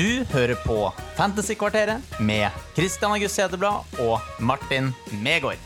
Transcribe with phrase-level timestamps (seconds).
[0.00, 0.74] Du hører på
[1.18, 4.86] Fantasykvarteret med Christian August Hedeblad og Martin
[5.20, 5.60] Megård.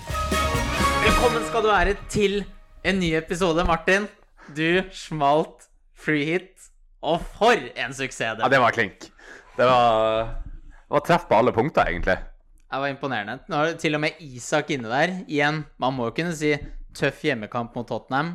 [1.04, 2.40] Velkommen skal du være til
[2.82, 4.08] en ny episode, Martin.
[4.56, 6.66] Du smalt free hit,
[6.98, 9.06] og for en suksess Ja, det var klink.
[9.54, 10.34] Det var,
[10.82, 12.18] det var treff på alle punkter, egentlig.
[12.18, 13.38] Det var imponerende.
[13.46, 15.14] Nå har til og med Isak inne der.
[15.28, 16.56] Igjen, man må jo kunne si
[16.96, 18.34] tøff hjemmekamp mot Tottenham.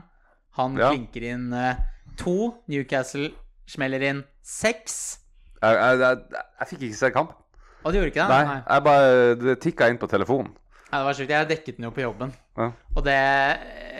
[0.61, 0.93] Han Ja.
[0.93, 1.75] klinker inn eh,
[2.15, 2.53] to.
[2.71, 3.33] Newcastle
[3.67, 5.19] smeller inn seks.
[5.59, 7.35] Jeg, jeg, jeg, jeg fikk ikke se kampen.
[7.83, 8.37] Og du gjorde ikke det?
[8.47, 10.51] Nei, jeg bare, det tikka inn på telefonen.
[10.89, 11.31] Ja, det var sjukt.
[11.31, 12.31] Jeg dekket den jo på jobben.
[12.57, 12.71] Ja.
[12.97, 13.17] Og det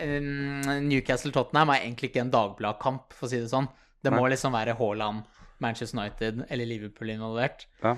[0.00, 3.68] mm, Newcastle-Tottenham er egentlig ikke en Dagbladet-kamp, for å si det sånn.
[4.02, 5.22] Det må liksom være Haaland,
[5.60, 7.66] Manchester United eller Liverpool involvert.
[7.84, 7.94] Ja.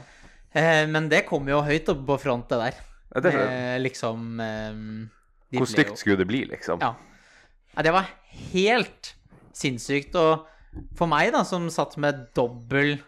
[0.53, 2.81] Eh, men det kommer jo høyt oppe på front, det der.
[3.15, 4.73] Ja, det- Eh, liksom eh,
[5.53, 6.81] de Hvor stygt skulle det bli, liksom?
[6.81, 6.95] Ja.
[7.77, 7.83] ja.
[7.83, 8.07] Det var
[8.53, 9.15] helt
[9.55, 10.15] sinnssykt.
[10.17, 10.47] Og
[10.97, 12.99] for meg, da, som satt med dobbel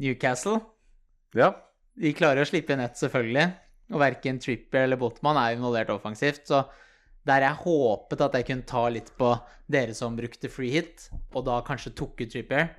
[0.00, 0.60] Newcastle
[1.36, 1.52] Ja.
[2.00, 3.50] De klarer å slippe inn ett, selvfølgelig.
[3.92, 6.46] Og verken Trippier eller Botman er involvert offensivt.
[6.48, 6.62] Så
[7.28, 9.30] der jeg håpet at jeg kunne ta litt på
[9.70, 12.70] dere som brukte free hit, og da kanskje tok ut Trippier,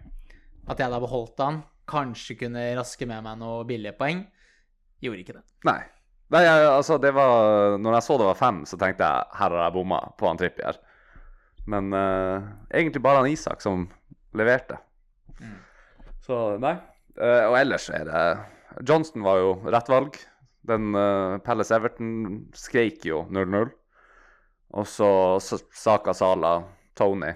[0.67, 4.23] at jeg da beholdt han, kanskje kunne raske med meg noen billige poeng,
[5.03, 5.43] gjorde ikke det.
[5.67, 5.81] Nei.
[6.31, 9.65] Nei, altså, det var Når jeg så det var fem, så tenkte jeg her har
[9.65, 10.79] jeg bomma på han Trippier.
[11.69, 13.83] Men uh, egentlig bare han Isak som
[14.37, 14.79] leverte.
[16.25, 16.77] Så nei.
[17.19, 18.23] Eh, og ellers er det
[18.87, 20.17] Johnston var jo rett valg.
[20.67, 23.71] Den uh, Palace Everton skreik jo 0-0.
[24.77, 25.09] Og så
[25.75, 26.53] Saka Sala,
[26.95, 27.33] Tony,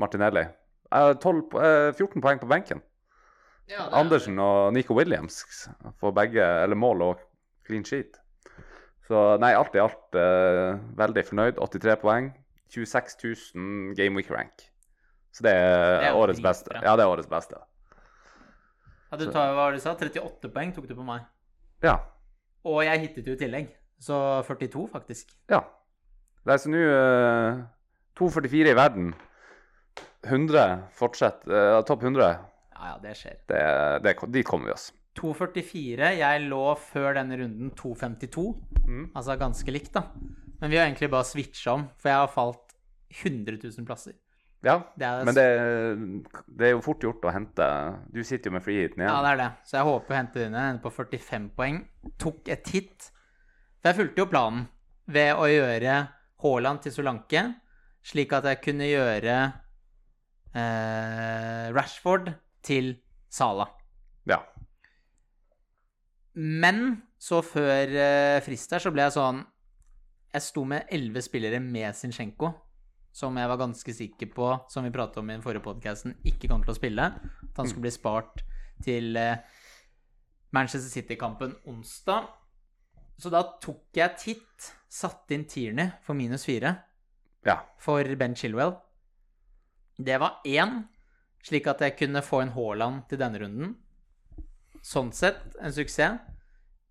[0.00, 0.46] Martinelli.
[0.90, 2.80] Har 12, po- eh, 14 poeng på benken.
[3.94, 5.42] Andersen og Nico Williams
[6.00, 7.20] får begge eller mål og
[7.68, 8.16] clean sheet.
[9.06, 11.60] Så nei, alt i alt eh, veldig fornøyd.
[11.60, 12.30] 83 poeng.
[12.70, 13.18] 26
[13.54, 14.64] 000 game week rank.
[15.34, 16.74] Så det er, Det er årets beste.
[16.82, 17.58] Ja, det er årets beste.
[19.10, 19.96] Ja, du tar, hva var det du sa?
[19.98, 21.26] 38 poeng tok du på meg.
[21.82, 21.96] Ja.
[22.68, 23.72] Og jeg hittet jo i tillegg.
[24.00, 24.16] Så
[24.46, 25.34] 42, faktisk.
[25.50, 25.64] ja.
[26.40, 27.58] Det er så nå uh,
[28.16, 29.10] 2,44 i verden.
[30.24, 30.62] 100
[30.96, 31.42] fortsett.
[31.44, 32.30] Uh, Topp 100.
[32.72, 33.36] Ja, ja, det skjer.
[33.50, 33.60] Det,
[34.06, 34.86] det, dit kommer vi oss.
[35.20, 36.14] 2,44.
[36.16, 38.46] Jeg lå før denne runden 2,52.
[38.86, 39.04] Mm.
[39.12, 40.06] Altså ganske likt, da.
[40.62, 42.76] Men vi har egentlig bare switcha om, for jeg har falt
[43.20, 44.16] 100 000 plasser.
[44.62, 45.44] Ja, Det er, men det,
[46.58, 47.64] det er jo fort gjort å hente
[48.12, 49.24] Du sitter jo med freeheaten Ja, igjen.
[49.24, 49.48] det er det.
[49.64, 50.80] Så jeg håper å hente dine inn.
[50.84, 51.78] På 45 poeng.
[52.20, 53.08] Tok et hit.
[53.80, 54.66] For jeg fulgte jo planen
[55.10, 55.94] ved å gjøre
[56.44, 57.40] Haaland til Solanke,
[58.04, 59.38] slik at jeg kunne gjøre
[60.54, 62.30] eh, Rashford
[62.64, 62.92] til
[63.32, 63.66] Sala.
[64.28, 64.42] Ja.
[66.36, 69.40] Men så før eh, frist her, så ble jeg sånn
[70.30, 72.52] Jeg sto med elleve spillere med Zinchenko,
[73.20, 76.48] som jeg var ganske sikker på, som vi pratet om i den forrige podkasten, ikke
[76.50, 77.08] kom til å spille.
[77.50, 78.44] At han skulle bli spart
[78.84, 79.42] til eh,
[80.56, 82.30] Manchester City-kampen onsdag.
[83.20, 86.78] Så da tok jeg titt, satte inn Tierney for minus fire
[87.46, 87.60] ja.
[87.78, 88.74] for Ben Chilwell.
[89.96, 90.82] Det var én,
[91.44, 93.74] slik at jeg kunne få en Haaland til denne runden.
[94.80, 96.16] Sånn sett en suksess,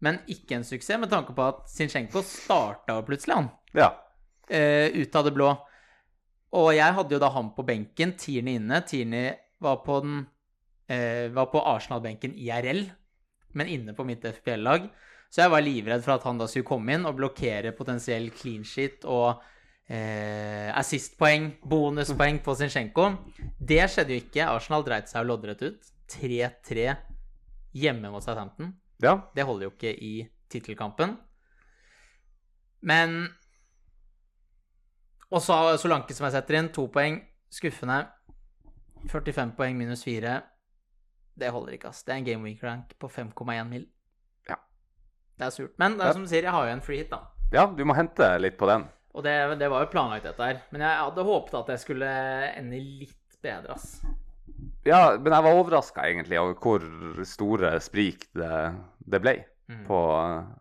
[0.06, 3.50] men ikke en suksess med tanke på at Zinchenko starta plutselig, han.
[3.74, 3.90] ja.
[4.50, 5.50] Uh, ut av det blå.
[6.58, 8.82] Og jeg hadde jo da han på benken, Tierney inne.
[8.88, 10.24] Tierney var på den
[10.90, 12.88] eh, var på Arsenal-benken IRL,
[13.60, 14.90] men inne på mitt FPL-lag.
[15.30, 18.64] Så jeg var livredd for at han da skulle komme inn og blokkere potensiell clean
[18.66, 19.44] sheet og
[19.86, 23.12] eh, assist-poeng, bonuspoeng på Zinchenko.
[23.60, 24.48] Det skjedde jo ikke.
[24.50, 25.94] Arsenal dreit seg jo loddrett ut.
[26.10, 26.90] 3-3
[27.78, 28.74] hjemme mot Southampton.
[29.04, 29.20] ja.
[29.36, 30.14] Det holder jo ikke i
[30.50, 31.14] tittelkampen.
[32.82, 33.28] Men
[35.30, 37.20] Og så Solanke, som jeg setter inn, to poeng.
[37.54, 38.02] Skuffende.
[39.10, 40.40] 45 poeng minus 4.
[41.40, 42.04] Det holder ikke, ass.
[42.04, 43.86] Det er en game week rank på 5,1 mil.
[44.50, 44.58] Ja.
[45.38, 45.76] Det er surt.
[45.80, 47.22] Men det er som du sier, jeg har jo en free hit, da.
[47.54, 48.88] ja, du må hente litt på den.
[49.16, 50.60] Og det, det var jo planlagt, dette her.
[50.74, 52.10] Men jeg hadde håpet at jeg skulle
[52.50, 54.02] ende litt bedre, ass.
[54.88, 58.52] Ja, men jeg var overraska egentlig over hvor store sprik det,
[59.06, 59.36] det ble.
[59.70, 59.84] Mm.
[59.86, 60.00] På,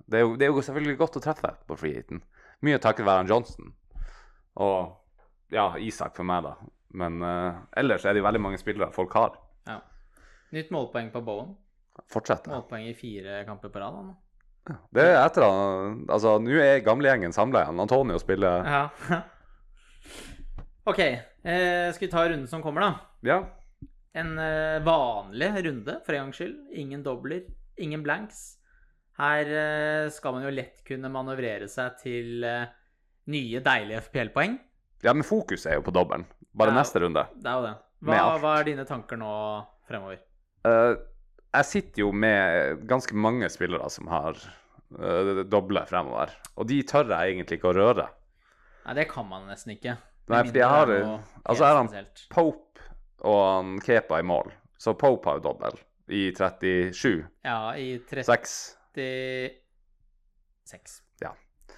[0.07, 2.23] det, er jo, det er jo selvfølgelig godt å treffe på freeheaten.
[2.67, 3.73] Mye takket være Johnson.
[4.59, 6.57] Og ja, Isak for meg, da.
[6.99, 9.37] Men uh, ellers er det jo veldig mange spillere folk har.
[9.69, 9.81] Ja.
[10.57, 11.53] Nytt målpoeng på Bowen.
[12.13, 12.49] Fortsett.
[12.51, 14.13] Målpoeng i fire kamper på rad.
[14.69, 14.77] Ja.
[14.93, 17.81] Det er etter han Altså, nå er gamlegjengen samla igjen.
[17.85, 18.83] Antonio spiller Ja.
[20.89, 21.01] OK.
[21.01, 22.93] Eh, skal vi ta runden som kommer, da?
[23.29, 23.39] Ja.
[24.17, 26.57] En eh, vanlig runde, for en gangs skyld.
[26.81, 27.45] Ingen dobler,
[27.77, 28.59] ingen blanks.
[29.19, 32.71] Her eh, skal man jo lett kunne manøvrere seg til eh,
[33.29, 34.59] nye, deilige FPL-poeng.
[35.05, 36.25] ja, men fokus er jo på dobbelen.
[36.57, 36.79] Bare Ja.
[36.81, 37.27] neste runde.
[37.37, 37.75] Det er jo det.
[38.03, 39.31] Hva, hva er dine tanker nå
[39.89, 40.19] fremover?
[40.67, 40.95] Uh,
[41.55, 44.35] jeg sitter jo med ganske mange spillere som har
[44.99, 46.31] uh, doble fremover.
[46.57, 48.09] Og de tør jeg egentlig ikke å røre.
[48.87, 49.97] Nei, det kan man nesten ikke.
[50.29, 50.91] Nei, fordi jeg har
[51.45, 52.81] Altså, jeg har han Pope
[53.25, 54.53] og han Kepa i mål.
[54.79, 55.79] Så Pope har jo dobbel
[56.09, 57.27] i 37.
[57.45, 59.51] Ja, i 36.
[60.69, 61.03] 6.
[61.23, 61.33] Ja.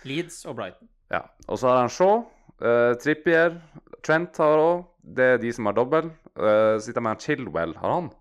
[0.04, 0.88] Leeds og Brighton.
[1.10, 1.24] Ja.
[1.48, 2.22] Og så har han Shaw,
[2.62, 3.58] uh, Trippier,
[4.06, 4.86] Trent har òg.
[5.00, 6.12] Det er de som har dobbel.
[6.38, 7.74] Uh, sitter med han Chilwell.
[7.80, 8.12] Har han?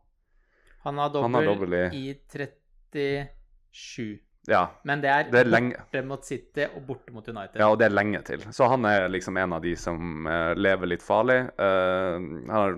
[0.87, 1.83] Han har dobbel i...
[1.93, 4.17] i 37.
[4.49, 4.63] Ja.
[4.87, 7.59] Men det er, det er borte mot City og borte mot United.
[7.59, 8.43] Ja, og det er lenge til.
[8.55, 11.41] Så han er liksom en av de som uh, lever litt farlig.
[11.59, 12.77] Uh, han har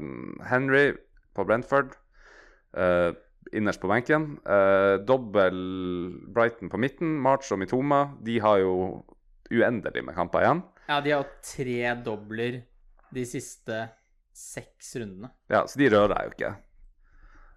[0.50, 0.86] Henry
[1.38, 1.94] på Brentford
[2.76, 3.14] uh,
[3.56, 4.38] innerst på benken.
[5.08, 5.58] dobbel
[6.32, 7.18] Brighton på midten.
[7.20, 8.06] March og Mitoma.
[8.24, 8.76] De har jo
[9.52, 10.62] uendelig med kamper igjen.
[10.88, 12.62] Ja, de har tre dobler
[13.12, 13.86] de siste
[14.36, 15.32] seks rundene.
[15.52, 16.52] Ja, så de rører jeg jo ikke.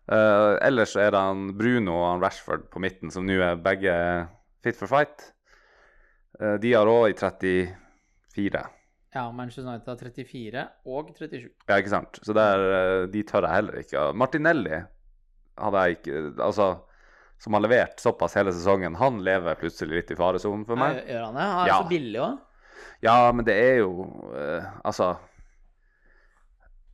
[0.04, 3.94] Uh, ellers er det han Bruno og han Rashford på midten, som nå er begge
[4.64, 5.30] fit for fight.
[6.40, 8.64] Uh, de har òg i 34.
[9.14, 11.46] Ja, Manchester United har 34 og 37.
[11.70, 12.18] Ja, ikke sant.
[12.26, 14.10] Så der, uh, de tør jeg heller ikke.
[14.18, 14.82] Martinelli
[15.54, 16.68] hadde jeg ikke Altså,
[17.44, 21.02] som har levert såpass hele sesongen, han lever plutselig litt i faresonen for meg.
[21.04, 21.48] Gjør han det?
[21.50, 21.76] Han er ja.
[21.82, 22.38] så billig òg.
[23.04, 24.06] Ja, men det er jo
[24.84, 25.10] Altså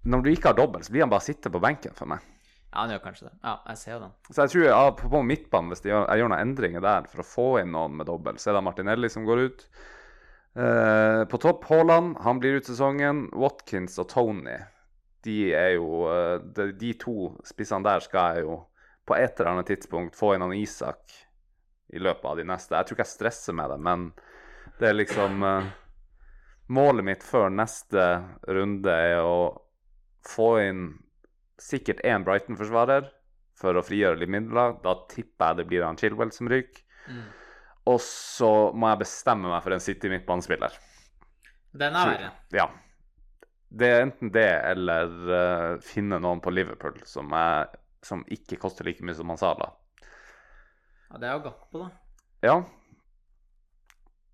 [0.03, 2.25] Når du ikke har dobbelt, så blir han bare sitte på benken for meg.
[2.71, 3.33] Ja, han gjør kanskje det.
[3.43, 4.13] Ja, jeg ser jo den.
[4.31, 7.27] Så jeg tror jeg, på midtbanen, hvis gjør, jeg gjør noen endringer der for å
[7.27, 9.65] få inn noen med dobbel, så er det Martinelli som går ut.
[10.59, 13.27] Uh, på topp Haaland, han blir ut sesongen.
[13.39, 14.57] Watkins og Tony,
[15.27, 18.61] de er jo uh, de, de, to spissene der skal jeg jo
[19.11, 21.15] på et eller annet tidspunkt få inn han Isak
[21.91, 22.77] i løpet av de neste.
[22.77, 24.05] Jeg tror ikke jeg stresser med det, men
[24.79, 25.71] det er liksom uh,
[26.71, 28.05] Målet mitt før neste
[28.47, 29.59] runde er å
[30.23, 30.85] få inn
[31.59, 33.09] sikkert én Brighton-forsvarer
[33.59, 34.77] for å frigjøre litt midler.
[34.85, 36.85] Da tipper jeg det blir han Chilwell som ryker.
[37.11, 37.25] Mm.
[37.91, 40.79] Og så må jeg bestemme meg for en City midtbanespiller.
[41.75, 42.31] Den er verre.
[42.55, 42.69] Ja.
[43.71, 47.67] Det er enten det eller uh, finne noen på Liverpool som, er,
[48.05, 49.73] som ikke koster like mye som Mansala.
[51.11, 51.91] Ja, det er jo Gakpo, da.
[52.47, 52.57] Ja.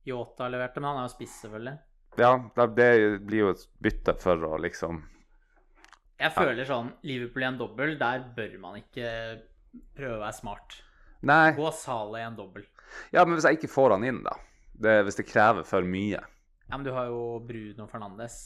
[0.07, 1.77] Yota leverte, men han er jo spiss, selvfølgelig.
[2.17, 5.03] Ja, det blir jo et bytte for å liksom
[6.17, 9.09] jeg føler sånn Liverpool i en dobbel, der bør man ikke
[9.97, 10.79] prøve å være smart.
[11.29, 11.51] Nei.
[11.57, 12.65] Gå Sala i en dobbel.
[13.13, 14.37] Ja, men hvis jeg ikke får han inn, da?
[14.73, 16.23] Det, hvis det krever for mye.
[16.67, 18.39] Ja, men du har jo Bruno Fernandes.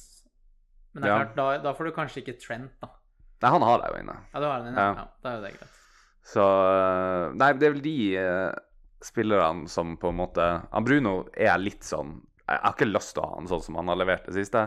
[0.93, 1.21] Men det er ja.
[1.21, 2.91] klart, da, da, får du kanskje ikke Trent, da.
[3.41, 4.17] Nei, han har jeg jo inne.
[4.33, 4.87] Ja, du har han inne?
[4.87, 5.05] Ja.
[5.05, 5.77] ja da er jo det greit.
[6.31, 8.59] Så eh, Nei, det er vel de uh,
[9.03, 13.25] spillerne som på en måte Han Bruno er litt sånn Jeg har ikke lyst til
[13.25, 14.67] å ha han sånn som han har levert det siste,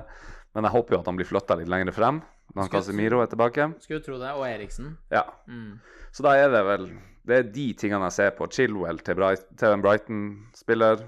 [0.58, 2.24] men jeg håper jo at han blir flytta litt lenger frem
[2.54, 3.66] når Casemiro er tilbake.
[3.81, 4.30] Skulle tro det.
[4.38, 4.92] Og Eriksen.
[5.10, 5.24] Ja.
[5.50, 5.80] Mm.
[6.14, 6.84] Så da er det vel
[7.25, 8.46] Det er de tingene jeg ser på.
[8.52, 11.06] Chilwell til, Bright, til en Brighton-spiller.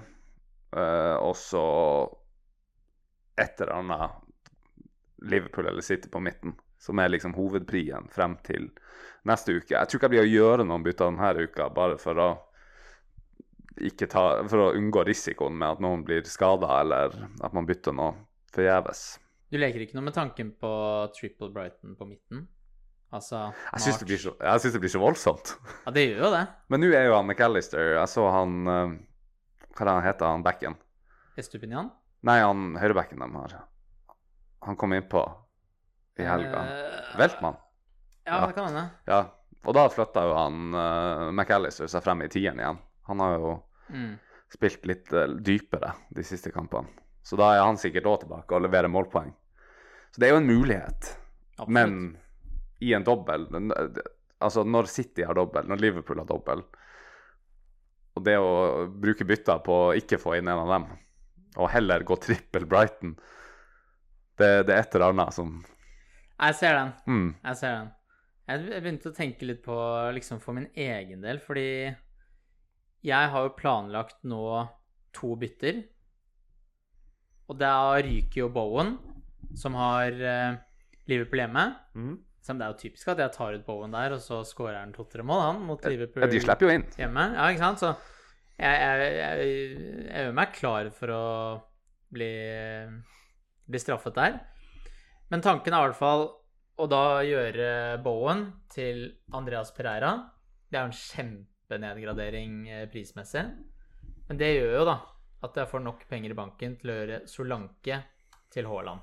[0.74, 1.66] Uh, og så
[3.38, 4.16] et eller annet
[5.28, 8.70] Liverpool eller City på midten, som er liksom hovedprien frem til
[9.26, 9.74] neste uke.
[9.74, 12.30] Jeg tror ikke jeg blir å gjøre noen bytter denne uka, bare for å
[14.06, 18.14] ta, for å unngå risikoen med at noen blir skada, eller at man bytter noe
[18.54, 19.06] forgjeves.
[19.52, 20.70] Du leker ikke noe med tanken på
[21.16, 22.46] triple Brighton på midten?
[23.14, 24.06] Altså Jeg syns det,
[24.72, 25.52] det, blir så voldsomt.
[25.84, 26.42] Ja, det gjør jo det.
[26.72, 28.96] Men nå er jo han McAllister Jeg så han uh,
[29.76, 30.74] Hva er han heter han backen?
[31.38, 31.92] Estupinian?
[32.26, 33.54] Nei, han høyrebacken de har.
[34.66, 35.22] Han kom innpå
[36.20, 36.62] i helga.
[36.64, 37.58] Uh, Veltmann.
[38.26, 38.84] Ja, ja, det kan hende.
[39.06, 39.20] Ja.
[39.66, 42.78] Og da flytta jo han uh, McAllister seg frem i tieren igjen.
[43.10, 43.52] Han har jo
[43.94, 44.12] mm.
[44.54, 46.90] spilt litt uh, dypere de siste kampene.
[47.26, 49.32] Så da er han sikkert òg tilbake og leverer målpoeng.
[50.14, 51.10] Så det er jo en mulighet.
[51.56, 51.72] Absolutt.
[51.74, 51.96] Men
[52.78, 53.46] i en dobbel
[54.36, 56.60] Altså når City har dobbel, når Liverpool har dobbel
[58.18, 60.84] Og det å bruke bytter på å ikke få inn en av dem,
[61.56, 63.14] og heller gå trippel Brighton
[64.36, 65.54] det, det, er et eller annet som
[66.36, 66.90] Jeg ser den.
[67.08, 67.28] Mm.
[67.42, 67.92] Jeg ser den.
[68.46, 69.76] Jeg begynte å tenke litt på
[70.14, 71.68] liksom for min egen del, fordi
[73.06, 74.44] jeg har jo planlagt nå
[75.16, 75.80] to bytter.
[77.50, 78.96] Og da ryker jo Bowen,
[79.58, 80.58] som har uh,
[81.10, 81.66] Liverpool hjemme.
[81.94, 82.14] Mm.
[82.46, 84.94] Som det er jo typisk at jeg tar ut Bowen der, og så skårer han
[84.94, 86.86] to-tre mål, han, mot Liverpool ja, de slipper jo inn.
[86.98, 87.24] hjemme.
[87.34, 87.82] Ja, ikke sant?
[87.82, 87.90] Så
[88.56, 89.56] jeg, jeg, jeg,
[90.06, 91.24] jeg gjør meg klar for å
[92.14, 92.30] bli,
[93.66, 94.38] bli straffet der.
[95.30, 96.26] Men tanken er i hvert fall
[96.78, 97.68] å da gjøre
[98.04, 100.12] Bowen til Andreas Pereira.
[100.70, 103.44] Det er jo en kjempenedgradering eh, prismessig.
[104.28, 104.96] Men det gjør jo da
[105.46, 107.98] at jeg får nok penger i banken til å gjøre Solanke
[108.54, 109.00] til Haaland.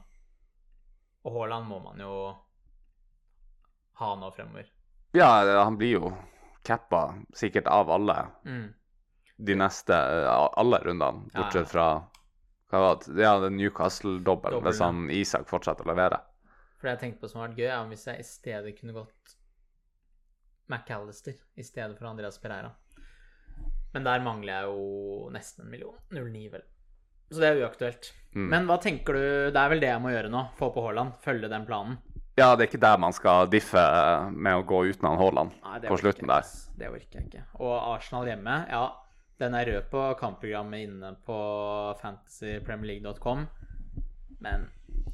[1.24, 2.16] Og Haaland må man jo
[4.02, 4.70] ha nå fremover.
[5.16, 5.30] Ja,
[5.64, 6.14] han blir jo
[6.66, 8.16] cappa sikkert av alle
[8.46, 8.74] Mm.
[9.38, 11.42] de neste eh, alle rundene, Ja, ja.
[11.44, 11.88] bortsett fra
[12.74, 13.14] hva var det?
[13.22, 16.18] Ja, den Newcastle-dobbelen, Dobbel, hvis han Isak fortsetter å levere.
[16.80, 18.74] For det jeg tenkte på som hadde vært gøy, er om hvis jeg i stedet
[18.80, 19.36] kunne gått
[20.72, 22.72] McAllister i stedet for Andreas Pereira.
[23.94, 26.00] Men der mangler jeg jo nesten en million.
[26.10, 26.66] 09, vel.
[27.30, 28.10] Så det er uaktuelt.
[28.34, 28.48] Mm.
[28.50, 30.42] Men hva tenker du Det er vel det jeg må gjøre nå?
[30.58, 31.14] Få på Haaland?
[31.22, 32.00] Følge den planen?
[32.34, 33.82] Ja, det er ikke der man skal diffe
[34.34, 35.54] med å gå uten Haaland
[35.86, 36.54] på slutten ikke, der.
[36.80, 37.44] Det orker jeg ikke.
[37.62, 38.88] Og Arsenal hjemme, ja.
[39.42, 41.38] Den er rød på kampprogrammet inne på
[42.02, 43.46] fantasypremierleague.com.
[44.44, 44.68] Men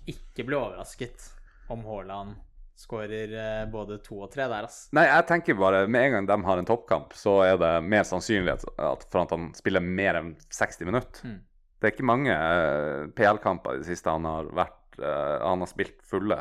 [0.09, 1.29] ikke bli overrasket
[1.69, 2.37] om Haaland
[2.79, 4.87] skårer eh, både to og tre der, ass.
[4.95, 8.05] Nei, jeg tenker bare med en gang de har en toppkamp, så er det mer
[8.07, 11.27] sannsynlighet for at han spiller mer enn 60 minutter.
[11.27, 11.41] Mm.
[11.79, 15.69] Det er ikke mange eh, PL-kamper i det siste han har vært eh, Han har
[15.71, 16.39] spilt fulle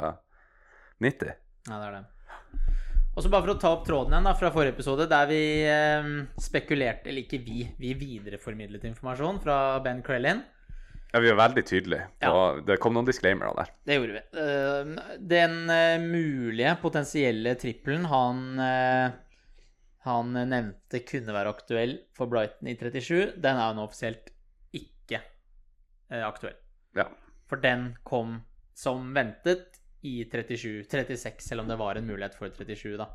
[1.03, 1.35] 90.
[1.69, 2.07] Ja, det er det.
[3.19, 5.41] Og så bare for å ta opp tråden igjen da, fra forrige episode, der vi
[5.67, 10.45] eh, spekulerte Eller ikke vi, vi videreformidlet informasjon fra Ben Krellin.
[11.11, 12.05] Ja, vi var veldig tydelige.
[12.23, 12.31] Ja.
[12.63, 13.73] Det kom noen disclaimere der.
[13.89, 14.23] Det gjorde vi.
[14.43, 19.17] Eh, den eh, mulige, potensielle trippelen han eh,
[20.07, 24.31] han nevnte kunne være aktuell for Brighton i 37, den er jo nå offisielt
[24.79, 25.25] ikke
[26.23, 26.55] aktuell.
[26.97, 27.11] Ja.
[27.51, 28.39] For den kom
[28.79, 33.09] som ventet i 37, 36, selv om det var en mulighet for 37, da.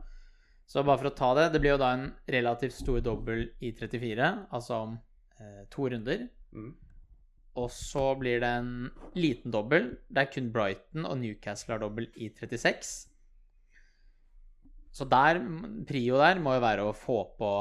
[0.67, 3.73] Så bare for å ta det, det blir jo da en relativt stor dobbel i
[3.75, 4.95] 34, altså om
[5.39, 6.27] eh, to runder.
[6.55, 6.71] Mm.
[7.61, 8.71] Og så blir det en
[9.19, 12.93] liten dobbel, er kun Brighton og Newcastle har dobbel i 36.
[14.93, 15.39] Så der,
[15.89, 17.51] prio der må jo være å få på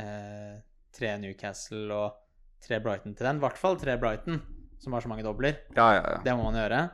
[0.00, 0.60] eh,
[0.94, 2.20] tre Newcastle og
[2.64, 3.40] tre Brighton til den.
[3.40, 4.40] I hvert fall tre Brighton,
[4.80, 5.58] som har så mange dobler.
[5.76, 6.20] Ja, ja, ja.
[6.24, 6.84] Det må man gjøre.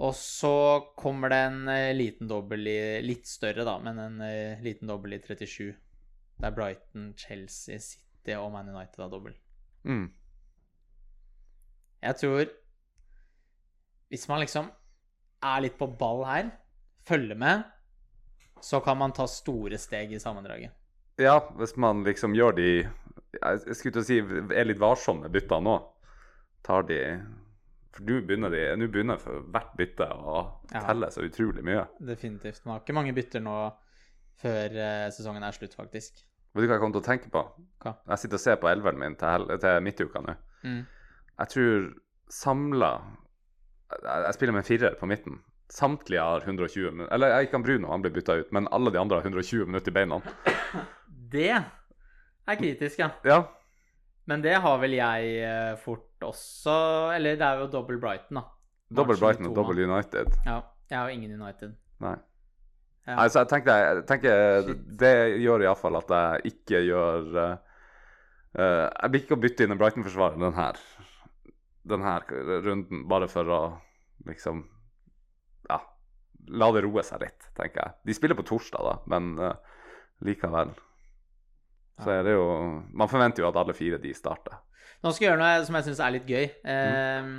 [0.00, 0.54] Og så
[0.96, 5.18] kommer det en eh, liten dobbel i Litt større, da, men en eh, liten dobbel
[5.18, 5.74] i 37.
[6.42, 9.36] Der Brighton, Chelsea, City og Man United har dobbel.
[9.84, 10.08] Mm.
[12.02, 12.50] Jeg tror
[14.08, 14.70] Hvis man liksom
[15.42, 16.50] er litt på ball her,
[17.06, 17.62] følger med,
[18.62, 20.70] så kan man ta store steg i sammendraget.
[21.18, 22.68] ja, hvis man liksom gjør de
[23.32, 24.18] jeg skulle til å si
[24.56, 25.76] er litt varsomme bytta nå.
[26.66, 26.98] Tar de
[27.92, 30.36] For nå begynner de begynner for hvert bytte å
[30.72, 31.84] telle så utrolig mye.
[32.00, 32.64] Definitivt.
[32.64, 33.56] Man har ikke mange bytter nå
[34.42, 36.22] før eh, sesongen er slutt, faktisk.
[36.52, 37.42] Vet du hva jeg kom til å tenke på?
[37.84, 37.94] Hva?
[38.14, 40.34] Jeg sitter og ser på elveren min til, til midtuka nå.
[40.64, 40.82] Mm.
[41.42, 41.86] Jeg tror
[42.32, 42.92] samla
[43.92, 45.40] jeg, jeg spiller med en firer på midten.
[45.72, 47.12] Samtlige har 120 minutter.
[47.14, 49.92] Eller jeg kan Bruno, han blir bytta ut, men alle de andre har 120 minutter
[49.92, 50.20] i beina.
[51.32, 53.08] Det er kritisk, ja.
[53.24, 53.38] Ja,
[54.30, 56.74] Men det har vel jeg eh, fort også
[57.16, 58.44] Eller det er jo double Brighton, da.
[58.92, 60.36] Double Brighton og double United.
[60.46, 60.60] Ja.
[60.92, 61.72] Jeg har ingen United.
[62.04, 62.16] Nei.
[63.06, 63.16] Ja.
[63.24, 64.68] Altså, jeg tenker, jeg tenker.
[65.00, 67.56] Det gjør iallfall at jeg ikke gjør eh,
[68.60, 70.78] Jeg blir ikke å bytte inn en Brighton-forsvarer den her
[71.82, 72.22] den her
[72.62, 73.62] runden, bare for å
[74.28, 74.64] liksom
[75.68, 75.80] Ja,
[76.50, 77.98] la det roe seg litt, tenker jeg.
[78.06, 79.54] De spiller på torsdag, da, men uh,
[80.26, 80.72] likevel.
[82.02, 82.44] Så er det jo
[82.92, 84.58] Man forventer jo at alle fire de starter.
[85.02, 87.30] Nå skal jeg gjøre noe som jeg syns er litt gøy, eh,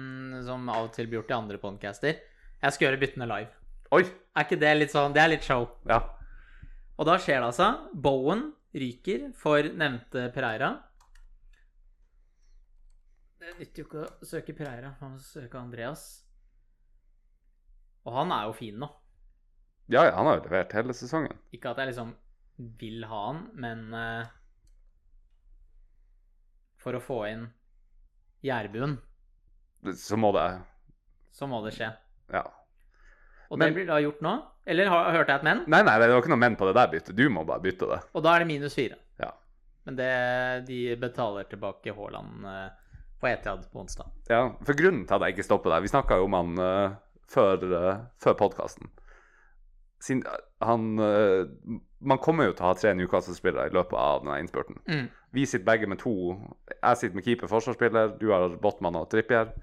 [0.44, 2.18] som av og til blir gjort i andre podcaster.
[2.64, 3.52] Jeg skal gjøre byttene live.
[3.96, 4.04] Oi!
[4.34, 5.68] Er ikke det litt sånn Det er litt show.
[5.88, 6.02] Ja.
[6.98, 7.70] Og da skjer det altså.
[7.94, 10.74] Bowen ryker for nevnte Pereira.
[13.44, 16.04] Det nytter jo ikke å søke Pereira, man må søke Andreas.
[18.08, 18.90] Og han er jo fin nå.
[19.92, 21.36] ja, ja, han har jo levert hele sesongen.
[21.56, 22.14] Ikke at jeg liksom
[22.80, 24.32] vil ha han, men eh,
[26.84, 27.48] For å få inn
[28.44, 28.98] Jærbuen,
[29.96, 30.48] Så må det
[31.34, 31.90] så må det skje.
[32.32, 32.44] Ja.
[33.50, 34.34] Og Men- det blir da gjort nå?
[34.66, 35.64] Eller har, hørte jeg et men?
[35.68, 37.16] Nei, nei, det var ikke noe men på det der byttet.
[37.16, 38.00] Du må bare bytte det.
[38.14, 38.96] Og da er det minus fire.
[39.20, 39.32] Ja.
[39.86, 42.70] Men det, de betaler tilbake Haaland eh,
[43.20, 44.08] på Etiad på onsdag.
[44.30, 46.96] Ja, for grunnen til at jeg ikke stopper der Vi snakka jo om han uh,
[47.28, 48.90] før, uh, før podkasten.
[50.60, 51.46] Han eh,
[52.00, 54.82] Man kommer jo til å ha tre Newcastle-spillere i løpet av denne innspurten.
[54.90, 55.06] Mm.
[55.34, 56.14] Vi sitter begge med to.
[56.74, 58.18] Jeg sitter med keeper, forsvarsspiller.
[58.20, 59.54] Du har Botman og Trippier.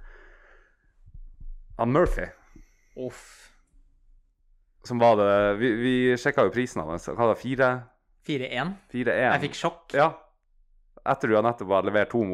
[1.81, 2.27] Han Murphy,
[3.01, 3.21] Uff.
[4.85, 7.09] som var det Vi, vi sjekka jo prisen hans.
[7.09, 7.41] Hva var det?
[7.45, 7.71] 4?
[8.29, 8.75] 4-1.
[8.93, 9.21] 4-1?
[9.25, 9.95] Jeg fikk sjokk.
[9.97, 10.11] Ja.
[11.09, 12.25] Etter du har nettopp har levert to,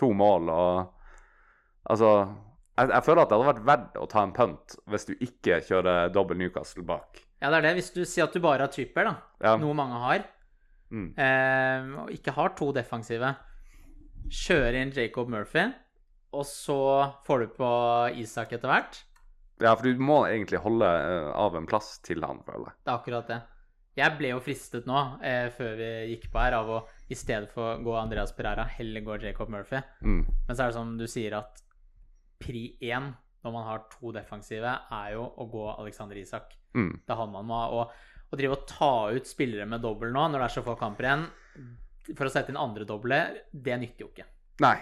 [0.00, 0.92] to mål og
[1.86, 2.08] Altså
[2.76, 5.60] jeg, jeg føler at det hadde vært verdt å ta en punt hvis du ikke
[5.64, 7.22] kjører dobbel Newcastle bak.
[7.42, 7.74] Ja, det er det.
[7.76, 9.56] Hvis du sier at du bare har Tripper, da, Ja.
[9.60, 10.24] noe mange har,
[10.92, 11.18] Mm.
[11.18, 13.34] eh, og ikke har to defensive,
[14.30, 15.72] kjøre inn Jacob Murphy,
[16.32, 17.70] og så får du på
[18.22, 19.02] Isak etter hvert.
[19.60, 22.74] ja, for du må egentlig holde eh, av en plass til han, føler jeg.
[22.84, 23.42] Det er akkurat det.
[23.96, 27.50] Jeg ble jo fristet nå, eh, før vi gikk på her, av å i stedet
[27.50, 29.80] for å gå Andreas Pereira, heller gå Jacob Murphy.
[30.02, 30.26] Mm.
[30.48, 31.62] Men så er det som du sier, at
[32.38, 33.14] pri én
[33.46, 36.56] når man har to defensive, er jo å gå Alexander Isak.
[36.76, 36.92] Mm.
[37.06, 37.76] Det har man med.
[37.78, 40.74] Og å drive og ta ut spillere med dobbel nå, når det er så få
[40.80, 41.26] kamper igjen,
[42.12, 44.26] for å sette inn andre doble, det nytter jo ikke.
[44.64, 44.76] Nei.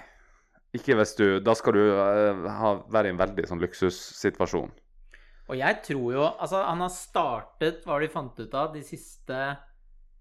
[0.75, 4.73] Ikke hvis du Da skal du eh, ha, være i en veldig sånn luksussituasjon.
[5.45, 8.73] Og jeg tror jo Altså, han har startet Hva har de fant ut av?
[8.75, 9.39] De siste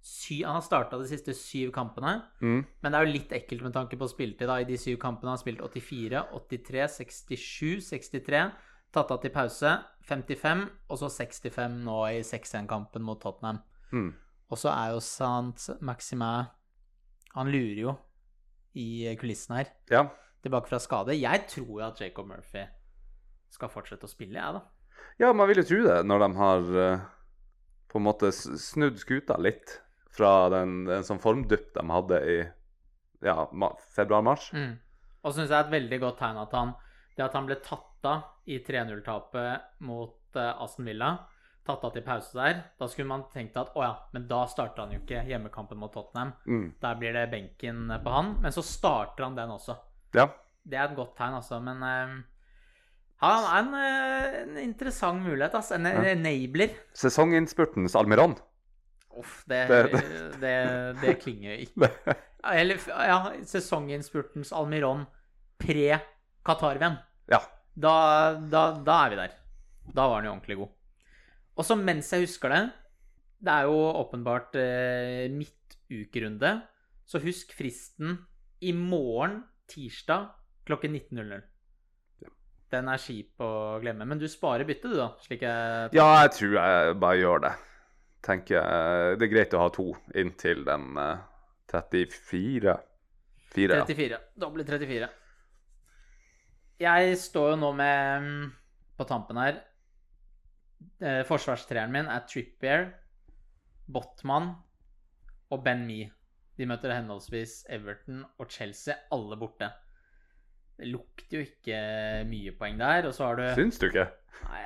[0.03, 2.17] syv Han har starta de siste syv kampene.
[2.43, 2.61] Mm.
[2.83, 4.51] Men det er jo litt ekkelt med tanke på spilletid.
[4.51, 8.43] I de syv kampene har han spilt 84, 83, 67, 63.
[8.93, 9.71] Tatt av til pause
[10.05, 13.63] 55, og så 65 nå i 6-1-kampen mot Tottenham.
[13.95, 14.11] Mm.
[14.51, 16.51] Og så er jo Sant Maximin
[17.33, 17.95] Han lurer jo
[18.77, 19.71] i kulissene her.
[19.89, 20.03] Ja.
[20.43, 21.15] Tilbake fra skade.
[21.15, 22.67] Jeg tror jo at Jacob Murphy
[23.53, 24.61] skal fortsette å spille, jeg, da.
[25.21, 27.03] ja, man vil jo tro det når de har eh,
[27.91, 29.75] på en måte snudd skuta litt
[30.13, 32.37] fra den, den sånn formdupp de hadde i
[33.23, 33.47] ja,
[33.95, 34.49] februar-mars.
[34.53, 34.75] Mm.
[35.23, 36.73] Og syns jeg er et veldig godt tegn at han
[37.15, 41.11] Det at han ble tatt av i 3-0-tapet mot uh, Aston Villa,
[41.63, 44.83] tatt av til pause der, da skulle man tenkt at å ja, men da starter
[44.83, 46.33] han jo ikke hjemmekampen mot Tottenham.
[46.49, 46.65] Mm.
[46.81, 48.33] Der blir det benken på han.
[48.43, 49.77] Men så starter han den også.
[50.17, 50.25] Ja.
[50.65, 51.61] Det er et godt tegn, altså.
[51.63, 52.17] Men uh,
[53.23, 55.77] han er en, uh, en interessant mulighet, altså.
[55.77, 56.03] En Ja.
[56.11, 56.75] enabler.
[56.97, 58.35] Sesonginnspurtens Almiron.
[59.19, 59.59] Uff, det,
[60.41, 61.89] Det- det, klinger ikke.
[62.53, 63.17] Eller ja,
[63.47, 65.05] sesonginnspurtens Almiron
[65.61, 66.97] pre-Qatar-venn.
[67.31, 67.41] ja.
[67.73, 67.91] Da,
[68.53, 69.31] da, da er vi der.
[69.97, 70.73] Da var han jo ordentlig god.
[71.57, 72.59] Og så mens jeg husker det
[73.41, 76.51] Det er jo åpenbart eh, midtukerunde.
[77.09, 78.19] Så husk fristen
[78.61, 80.29] i morgen, tirsdag,
[80.69, 81.41] klokken 19.00.
[82.73, 83.49] Den er kjip å
[83.81, 84.05] glemme.
[84.07, 85.09] Men du sparer byttet, du, da?
[85.25, 87.51] Slik jeg ja, jeg tror jeg bare gjør det.
[88.23, 91.23] Tenker jeg, Det er greit å ha to inntil den eh,
[91.73, 92.77] 34.
[93.53, 93.85] Fire, ja.
[93.85, 94.19] 34.
[94.39, 95.09] Doble 34.
[96.83, 98.47] Jeg står jo nå med mm,
[98.97, 99.59] På tampen her
[101.03, 102.89] eh, Forsvarstreeren min er Trippier,
[103.93, 104.53] Botman
[105.53, 106.07] og Ben Me.
[106.57, 109.69] De møter henholdsvis Everton og Chelsea, alle borte.
[110.77, 111.79] Det lukter jo ikke
[112.29, 113.09] mye poeng der.
[113.09, 114.07] Og så har du Syns du ikke?
[114.47, 114.61] Nei,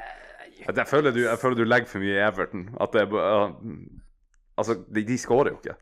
[0.65, 2.67] jeg- føler du, jeg føler du legger for mye i Everton.
[2.81, 3.51] At det uh,
[4.57, 5.75] Altså, de, de skårer jo ikke.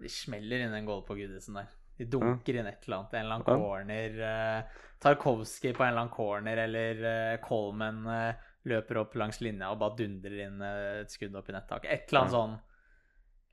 [0.00, 1.66] De smeller inn en goal på Gudisen der.
[1.98, 3.14] De dunker inn et eller annet.
[3.18, 4.14] En eller annen corner.
[4.22, 9.68] Uh, Tarkovskij på en eller annen corner, eller uh, Coleman uh, løper opp langs linja
[9.74, 11.90] og bare dundrer inn uh, et skudd opp i nettaket.
[11.92, 12.38] Et eller annet Ja.
[12.38, 12.56] sånn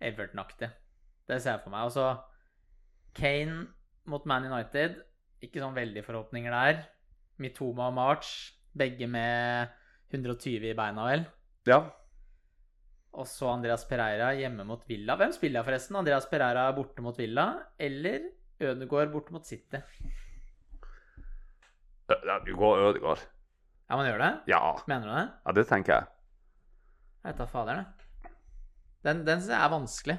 [0.05, 0.69] Everton-aktig.
[1.27, 1.89] Det ser jeg for meg.
[1.89, 2.07] Og så
[3.17, 3.67] Kane
[4.11, 5.01] mot Man United.
[5.43, 6.83] Ikke sånn veldig forhåpninger der.
[7.41, 8.29] Mitoma og March,
[8.77, 9.67] begge med
[10.15, 11.25] 120 i beina, vel.
[11.69, 11.79] Ja.
[13.15, 15.15] Og så Andreas Pereira hjemme mot Villa.
[15.19, 15.99] Hvem spiller jeg forresten?
[15.99, 17.47] Andreas Pereira borte mot Villa,
[17.79, 19.79] eller Ødegaard borte mot City?
[22.45, 23.23] Du går Ødegaard.
[23.89, 24.31] Ja, man gjør det?
[24.51, 24.61] Ja.
[24.87, 25.27] Mener du det?
[25.45, 26.07] ja, det tenker jeg.
[27.23, 28.31] Jeg vet da fader, det.
[29.05, 30.17] Den, den syns jeg er vanskelig.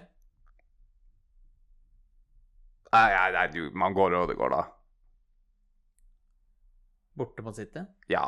[2.95, 4.63] Nei, nei, nei du, man går Ødegaard, da.
[7.17, 7.83] Borte mot City.
[8.13, 8.27] Ja.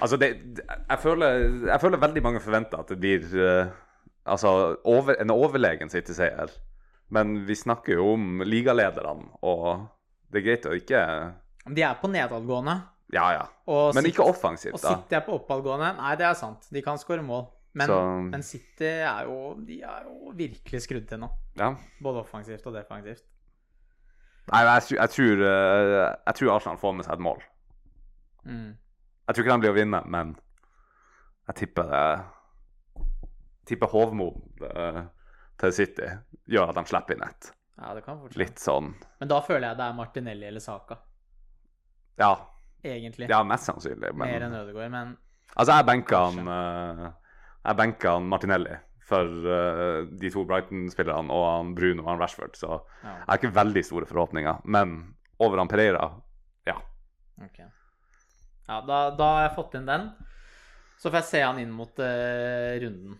[0.00, 0.28] Altså, det,
[0.88, 3.66] jeg, føler, jeg føler veldig mange forventer at det blir uh,
[4.24, 6.50] altså, over, en overlegen City-seier.
[7.12, 9.86] Men vi snakker jo om ligalederne, og
[10.32, 11.02] det er greit å ikke
[11.76, 12.78] De er på nedadgående.
[13.12, 13.42] Ja, ja.
[13.68, 14.94] Og Men City- ikke offensivt, Og da.
[14.96, 15.90] City er på oppadgående.
[15.98, 16.64] Nei, det er sant.
[16.72, 17.44] De kan skåre mål.
[17.74, 21.28] Men, Så- men City er jo, de er jo virkelig skrudd til nå.
[21.60, 21.74] Ja.
[22.02, 23.22] Både offensivt og defensivt.
[24.50, 27.42] Nei, jeg, tror- jeg, tror, eh, jeg tror Arsenal får med seg et mål.
[28.44, 28.72] Mm.
[29.32, 30.32] Jeg tror ikke de blir å vinne, men
[31.48, 32.00] jeg tipper det
[33.62, 34.26] jeg tipper Hovmo
[34.68, 34.98] eh,
[35.62, 36.08] til City
[36.52, 37.48] gjør at de slipper inn et.
[37.78, 38.36] Ja, det kan fortsatt.
[38.42, 38.90] Litt sånn
[39.22, 40.98] Men da føler jeg det er Martinelli eller Saka,
[42.20, 42.34] Ja,
[42.84, 43.30] egentlig.
[43.32, 44.12] ja mest sannsynlig.
[44.12, 44.92] Mer enn Men Ødegaard.
[44.92, 45.16] Men
[45.54, 47.04] altså, jeg benka han eh,
[47.64, 48.76] Jeg benka han Martinelli
[49.08, 53.40] for eh, de to Brighton-spillerne og han Bruno og han Rashford, så ja, jeg har
[53.40, 54.60] ikke veldig store forhåpninger.
[54.68, 54.98] Men
[55.40, 56.10] over han Pereira,
[56.68, 56.76] ja.
[57.40, 57.62] ok.
[58.72, 60.08] Ja, da, da har jeg fått inn den.
[60.96, 63.18] Så får jeg se han inn mot uh, runden.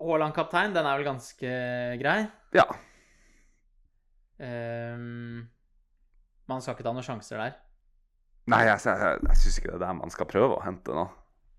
[0.00, 1.50] Haaland kaptein, den er vel ganske
[2.00, 2.18] grei.
[2.56, 2.64] Ja.
[4.36, 5.44] Um,
[6.48, 7.58] man skal ikke ta noen sjanser der.
[8.52, 11.04] Nei, jeg, jeg, jeg syns ikke det er der man skal prøve å hente nå.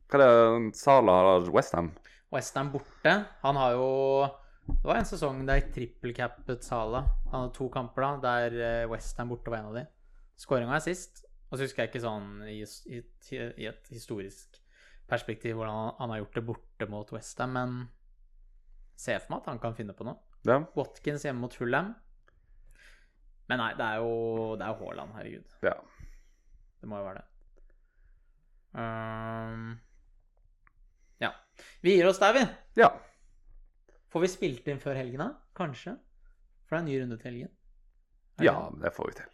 [0.08, 1.92] Hva er det Sala har Westham?
[2.34, 3.16] Westham borte.
[3.44, 3.90] Han har jo
[4.68, 7.04] Det var en sesong der trippelcappet Sala.
[7.34, 9.86] Han hadde to kamper da, der Westham borte var en av de.
[10.40, 11.27] Skåringa er sist.
[11.48, 12.60] Og så husker jeg ikke sånn i,
[12.92, 13.02] i,
[13.38, 14.58] i et historisk
[15.08, 17.78] perspektiv hvordan han, han har gjort det borte mot Westham, men
[19.00, 20.20] ser for meg at han kan finne på noe.
[20.48, 20.60] Ja.
[20.76, 21.94] Watkins hjemme mot Fulham.
[23.48, 25.58] Men nei, det er jo det er Haaland, herregud.
[25.64, 25.78] ja.
[26.78, 27.28] Det må jo være det.
[28.78, 29.72] Um,
[31.24, 31.32] ja.
[31.82, 32.44] Vi gir oss der, vi.
[32.84, 32.92] ja.
[34.14, 35.32] Får vi spilt inn før helgen, da?
[35.58, 35.96] Kanskje?
[36.68, 37.54] For det er en ny runde til helgen.
[38.46, 39.34] Ja, det får vi til.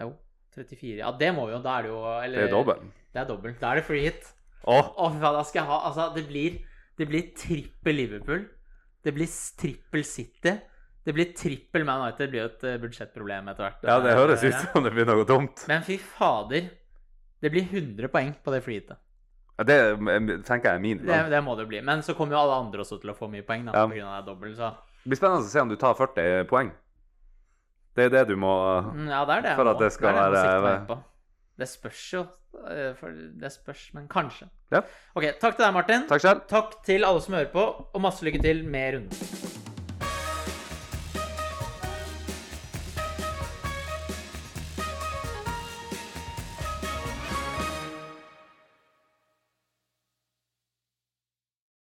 [0.00, 0.08] Jo.
[0.54, 0.96] 34.
[1.00, 1.60] Ja, det må vi jo.
[1.64, 2.82] Da er det jo eller, Det er dobbelt.
[3.12, 3.54] Det er dobbel.
[3.60, 4.32] Da er det free hit.
[4.62, 4.76] Å,
[5.10, 6.58] fy faen, da skal jeg ha Altså, det blir,
[7.00, 8.44] det blir trippel Liverpool.
[9.02, 9.26] Det blir
[9.58, 10.52] trippel City.
[11.02, 12.20] Det blir trippel Man United.
[12.22, 13.88] Det blir jo et eh, budsjettproblem etter hvert.
[13.88, 15.64] ja, det høres ut som det blir noe dumt.
[15.68, 16.68] Men fy fader.
[17.42, 19.00] Det blir 100 poeng på det freehitet.
[19.58, 19.78] Ja, Det
[20.46, 21.00] tenker jeg er min.
[21.02, 21.80] Det, det må det bli.
[21.82, 23.88] Men så kommer jo alle andre også til å få mye poeng, da, Ja.
[23.90, 24.70] på grunn av det dobbelt, så
[25.02, 26.70] Det blir spennende å se om du tar 40 poeng.
[27.96, 28.52] Det er det du må
[28.94, 30.98] Mm, Ja, det er det For at det skal det være-.
[31.58, 32.26] Det spørs jo.
[32.70, 32.94] eh,
[33.40, 34.48] det spørs, men kanskje.
[34.72, 34.80] Ja.
[35.14, 36.06] Ok, takk til deg, Martin.
[36.08, 36.40] Takk selv.
[36.48, 39.51] Takk til alle som hører på, og masse lykke til med runden.